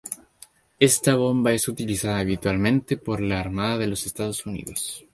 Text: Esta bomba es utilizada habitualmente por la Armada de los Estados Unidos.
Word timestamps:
Esta 0.79 1.13
bomba 1.13 1.53
es 1.53 1.67
utilizada 1.67 2.17
habitualmente 2.17 2.97
por 2.97 3.21
la 3.21 3.39
Armada 3.39 3.77
de 3.77 3.85
los 3.85 4.07
Estados 4.07 4.47
Unidos. 4.47 5.05